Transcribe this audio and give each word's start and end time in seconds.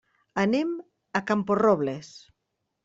Anem 0.43 0.71
a 1.21 1.21
Camporrobles. 1.29 2.13